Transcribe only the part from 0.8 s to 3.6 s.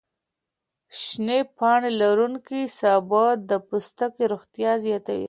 شنې پاڼې لروونکي سابه د